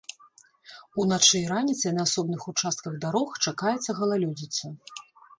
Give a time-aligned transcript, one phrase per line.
[1.01, 4.65] Уначы і раніцай на асобных участках дарог чакаецца галалёдзіца.